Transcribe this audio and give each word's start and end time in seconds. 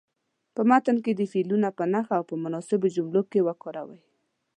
په 0.55 0.61
متن 0.69 0.97
کې 1.03 1.11
دې 1.19 1.25
فعلونه 1.33 1.67
په 1.77 1.83
نښه 1.93 2.13
او 2.19 2.23
په 2.29 2.35
مناسبو 2.43 2.87
جملو 2.95 3.21
کې 3.31 3.45
وکاروئ. 3.47 4.01